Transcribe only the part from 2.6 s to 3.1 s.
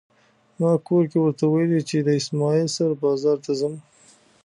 سره